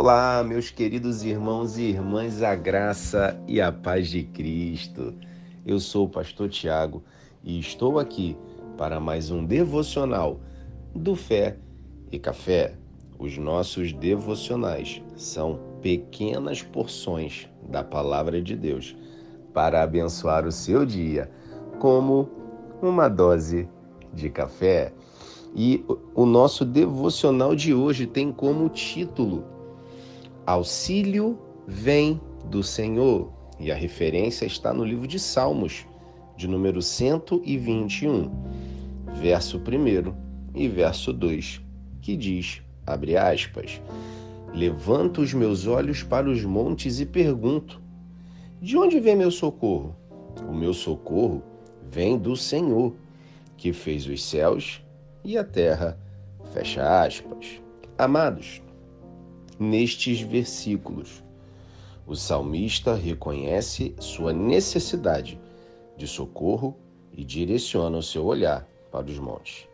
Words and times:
Olá, 0.00 0.44
meus 0.44 0.70
queridos 0.70 1.24
irmãos 1.24 1.76
e 1.76 1.82
irmãs, 1.82 2.40
a 2.40 2.54
graça 2.54 3.36
e 3.48 3.60
a 3.60 3.72
paz 3.72 4.08
de 4.08 4.22
Cristo. 4.22 5.12
Eu 5.66 5.80
sou 5.80 6.06
o 6.06 6.08
pastor 6.08 6.48
Tiago 6.48 7.02
e 7.42 7.58
estou 7.58 7.98
aqui 7.98 8.36
para 8.76 9.00
mais 9.00 9.32
um 9.32 9.44
devocional 9.44 10.38
do 10.94 11.16
Fé 11.16 11.56
e 12.12 12.18
Café. 12.20 12.74
Os 13.18 13.36
nossos 13.38 13.92
devocionais 13.92 15.02
são 15.16 15.58
pequenas 15.82 16.62
porções 16.62 17.48
da 17.68 17.82
palavra 17.82 18.40
de 18.40 18.54
Deus 18.54 18.96
para 19.52 19.82
abençoar 19.82 20.46
o 20.46 20.52
seu 20.52 20.86
dia, 20.86 21.28
como 21.80 22.30
uma 22.80 23.08
dose 23.08 23.68
de 24.14 24.30
café. 24.30 24.92
E 25.56 25.84
o 26.14 26.24
nosso 26.24 26.64
devocional 26.64 27.56
de 27.56 27.74
hoje 27.74 28.06
tem 28.06 28.30
como 28.30 28.68
título 28.68 29.57
Auxílio 30.48 31.38
vem 31.66 32.18
do 32.46 32.62
Senhor. 32.62 33.30
E 33.60 33.70
a 33.70 33.74
referência 33.74 34.46
está 34.46 34.72
no 34.72 34.82
livro 34.82 35.06
de 35.06 35.18
Salmos, 35.18 35.86
de 36.38 36.48
número 36.48 36.80
121, 36.80 38.30
verso 39.12 39.58
1 39.58 40.14
e 40.54 40.66
verso 40.66 41.12
2, 41.12 41.60
que 42.00 42.16
diz, 42.16 42.62
abre 42.86 43.14
aspas, 43.14 43.78
Levanto 44.54 45.20
os 45.20 45.34
meus 45.34 45.66
olhos 45.66 46.02
para 46.02 46.30
os 46.30 46.42
montes 46.42 46.98
e 46.98 47.04
pergunto: 47.04 47.78
De 48.58 48.74
onde 48.74 48.98
vem 48.98 49.16
meu 49.16 49.30
socorro? 49.30 49.94
O 50.48 50.54
meu 50.54 50.72
socorro 50.72 51.42
vem 51.90 52.16
do 52.16 52.34
Senhor, 52.34 52.94
que 53.54 53.70
fez 53.70 54.06
os 54.06 54.24
céus 54.24 54.82
e 55.22 55.36
a 55.36 55.44
terra. 55.44 56.00
Fecha 56.54 57.02
aspas. 57.04 57.60
Amados, 57.98 58.62
nestes 59.58 60.20
versículos. 60.20 61.22
O 62.06 62.14
salmista 62.14 62.94
reconhece 62.94 63.94
sua 63.98 64.32
necessidade 64.32 65.38
de 65.96 66.06
socorro 66.06 66.76
e 67.12 67.24
direciona 67.24 67.98
o 67.98 68.02
seu 68.02 68.24
olhar 68.24 68.66
para 68.90 69.06
os 69.06 69.18
montes, 69.18 69.68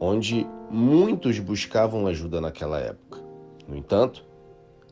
onde 0.00 0.46
muitos 0.70 1.38
buscavam 1.38 2.06
ajuda 2.06 2.40
naquela 2.40 2.78
época. 2.78 3.22
No 3.66 3.76
entanto, 3.76 4.24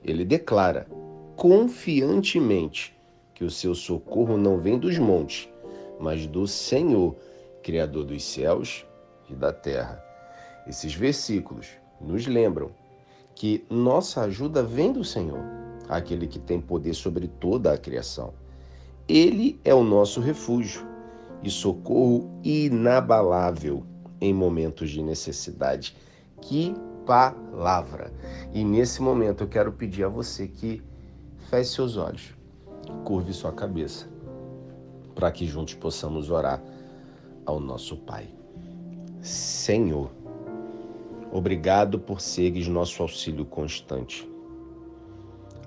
ele 0.03 0.25
declara 0.25 0.87
confiantemente 1.35 2.97
que 3.35 3.45
o 3.45 3.51
seu 3.51 3.75
socorro 3.75 4.39
não 4.39 4.59
vem 4.59 4.79
dos 4.79 4.99
montes, 4.99 5.49
mas 6.01 6.27
do 6.27 6.47
Senhor, 6.47 7.15
Criador 7.63 8.05
dos 8.05 8.23
céus 8.23 8.87
e 9.29 9.35
da 9.35 9.53
terra. 9.53 10.03
Esses 10.67 10.95
versículos 10.95 11.67
nos 12.01 12.27
lembram 12.27 12.71
que 13.37 13.65
nossa 13.69 14.23
ajuda 14.23 14.63
vem 14.63 14.91
do 14.91 15.05
Senhor, 15.05 15.45
aquele 15.89 16.27
que 16.27 16.39
tem 16.39 16.59
poder 16.59 16.95
sobre 16.95 17.29
toda 17.29 17.71
a 17.71 17.79
criação. 17.79 18.33
Ele 19.07 19.61
é 19.63 19.75
o 19.75 19.85
nosso 19.85 20.21
refúgio 20.21 20.85
e 21.43 21.51
socorro 21.51 22.31
inabalável 22.43 23.85
em 24.21 24.33
momentos 24.33 24.91
de 24.91 25.03
necessidade. 25.03 25.95
Que 26.41 26.75
palavra! 27.05 28.11
E 28.55 28.65
nesse 28.65 29.03
momento 29.03 29.45
eu 29.45 29.49
quero 29.49 29.71
pedir 29.71 30.05
a 30.05 30.09
você 30.09 30.49
que 30.49 30.83
feche 31.51 31.75
seus 31.75 31.99
olhos, 31.99 32.35
curve 33.05 33.35
sua 33.35 33.53
cabeça, 33.53 34.09
para 35.15 35.31
que 35.31 35.47
juntos 35.47 35.75
possamos 35.75 36.31
orar 36.31 36.63
ao 37.45 37.61
nosso 37.61 37.99
Pai. 37.99 38.29
Senhor, 39.21 40.11
Obrigado 41.37 41.99
por 41.99 42.23
seres 42.23 42.67
nosso 42.67 43.03
auxílio 43.03 43.45
constante. 43.45 44.27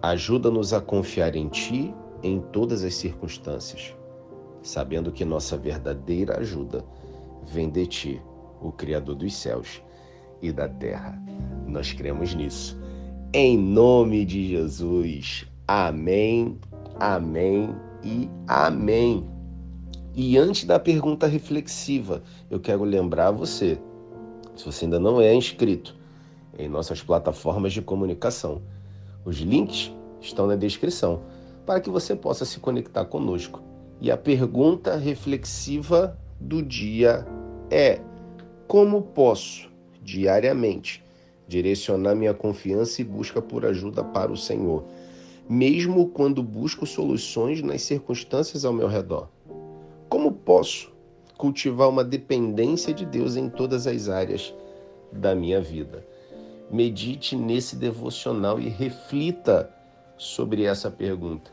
Ajuda-nos 0.02 0.74
a 0.74 0.82
confiar 0.82 1.36
em 1.36 1.48
Ti 1.48 1.94
em 2.24 2.42
todas 2.42 2.84
as 2.84 2.96
circunstâncias, 2.96 3.96
sabendo 4.64 5.12
que 5.12 5.24
nossa 5.24 5.56
verdadeira 5.56 6.40
ajuda 6.40 6.84
vem 7.46 7.70
de 7.70 7.86
Ti, 7.86 8.22
o 8.60 8.72
Criador 8.72 9.14
dos 9.14 9.36
céus 9.36 9.80
e 10.42 10.52
da 10.52 10.68
terra. 10.68 11.22
Nós 11.68 11.94
cremos 11.94 12.34
nisso. 12.34 12.76
Em 13.32 13.56
nome 13.56 14.26
de 14.26 14.48
Jesus. 14.48 15.46
Amém, 15.68 16.58
amém 17.00 17.76
e 18.04 18.28
amém. 18.48 19.24
E 20.16 20.36
antes 20.36 20.64
da 20.66 20.80
pergunta 20.80 21.28
reflexiva, 21.28 22.24
eu 22.50 22.60
quero 22.60 22.84
lembrar 22.84 23.30
você 23.30 23.80
se 24.60 24.66
você 24.66 24.84
ainda 24.84 25.00
não 25.00 25.22
é 25.22 25.34
inscrito 25.34 25.96
em 26.58 26.68
nossas 26.68 27.02
plataformas 27.02 27.72
de 27.72 27.82
comunicação. 27.82 28.62
Os 29.24 29.38
links 29.38 29.94
estão 30.20 30.46
na 30.48 30.58
descrição 30.58 31.22
para 31.66 31.80
que 31.80 31.90
você 31.90 32.14
possa 32.14 32.44
se 32.44 32.60
conectar 32.60 33.06
conosco. 33.06 33.62
E 34.02 34.12
a 34.12 34.18
pergunta 34.18 34.98
reflexiva 34.98 36.18
do 36.42 36.62
dia 36.62 37.26
é: 37.72 38.02
como 38.68 39.02
posso 39.02 39.70
diariamente 40.02 41.06
direcionar 41.48 42.14
minha 42.14 42.34
confiança 42.34 43.02
e 43.02 43.06
busca 43.06 43.42
por 43.42 43.66
ajuda 43.66 44.04
para 44.04 44.32
o 44.32 44.38
Senhor, 44.38 44.84
mesmo 45.48 46.10
quando 46.10 46.44
busco 46.44 46.86
soluções 46.86 47.62
nas 47.62 47.82
circunstâncias 47.82 48.66
ao 48.66 48.74
meu 48.74 48.88
redor? 48.88 49.30
Como 50.10 50.34
posso 50.34 50.92
cultivar 51.40 51.88
uma 51.88 52.04
dependência 52.04 52.94
de 52.94 53.06
Deus 53.06 53.38
em 53.38 53.50
todas 53.50 53.88
as 53.88 54.10
áreas 54.10 54.54
da 55.10 55.34
minha 55.34 55.62
vida. 55.62 56.06
Medite 56.70 57.34
nesse 57.34 57.78
devocional 57.78 58.60
e 58.60 58.68
reflita 58.68 59.74
sobre 60.18 60.66
essa 60.66 60.92
pergunta. 60.92 61.50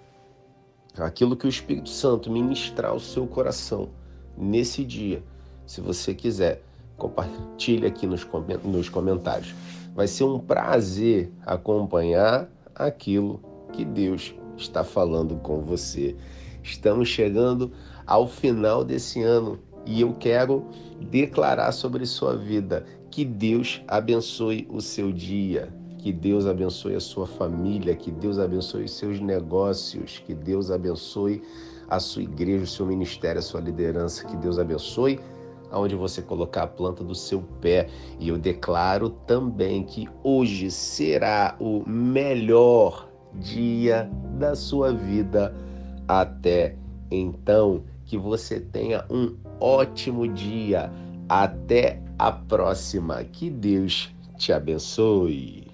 Aquilo 0.99 1.37
que 1.37 1.47
o 1.47 1.49
Espírito 1.49 1.89
Santo 1.89 2.33
ministrar 2.33 2.91
ao 2.91 2.99
seu 2.99 3.29
coração 3.29 3.89
nesse 4.37 4.85
dia, 4.85 5.23
se 5.65 5.81
você 5.81 6.13
quiser, 6.13 6.65
compartilhe 6.97 7.87
aqui 7.87 8.09
nos 8.09 8.89
comentários. 8.89 9.55
Vai 9.95 10.09
ser 10.09 10.25
um 10.25 10.41
prazer 10.41 11.31
acompanhar 11.47 12.51
aquilo 12.75 13.41
que 13.73 13.85
Deus 13.85 14.35
está 14.57 14.83
falando 14.83 15.37
com 15.37 15.61
você. 15.61 16.17
Estamos 16.61 17.09
chegando 17.09 17.71
ao 18.05 18.27
final 18.27 18.85
desse 18.85 19.23
ano 19.23 19.61
e 19.87 20.01
eu 20.01 20.13
quero 20.15 20.65
declarar 21.11 21.73
sobre 21.73 22.05
sua 22.05 22.37
vida. 22.37 22.85
Que 23.11 23.25
Deus 23.25 23.81
abençoe 23.87 24.67
o 24.71 24.81
seu 24.81 25.11
dia, 25.13 25.73
que 25.99 26.13
Deus 26.13 26.47
abençoe 26.47 26.95
a 26.95 27.01
sua 27.01 27.27
família, 27.27 27.95
que 27.95 28.11
Deus 28.11 28.39
abençoe 28.39 28.85
os 28.85 28.93
seus 28.93 29.21
negócios, 29.21 30.23
que 30.27 30.35
Deus 30.35 30.71
abençoe 30.71 31.43
a 31.89 32.01
sua 32.01 32.23
igreja, 32.23 32.65
o 32.65 32.67
seu 32.67 32.85
ministério, 32.85 33.39
a 33.39 33.43
sua 33.43 33.61
liderança, 33.61 34.27
que 34.27 34.37
Deus 34.37 34.59
abençoe 34.59 35.21
aonde 35.71 35.95
você 35.95 36.23
colocar 36.23 36.65
a 36.65 36.67
planta 36.67 37.03
do 37.03 37.15
seu 37.15 37.43
pé. 37.61 37.89
E 38.19 38.29
eu 38.29 38.39
declaro 38.39 39.11
também 39.11 39.83
que 39.85 40.09
hoje 40.23 40.71
será 40.71 41.57
o 41.61 41.89
melhor 41.89 43.09
dia 43.35 44.11
da 44.39 44.55
sua 44.55 44.93
vida 44.93 45.55
até 46.09 46.77
então. 47.11 47.83
Que 48.07 48.17
você 48.17 48.61
tenha 48.61 49.05
um 49.11 49.37
ótimo 49.61 50.27
dia. 50.27 50.91
Até 51.29 52.01
a 52.19 52.33
próxima. 52.33 53.23
Que 53.25 53.51
Deus 53.51 54.11
te 54.37 54.53
abençoe. 54.53 55.66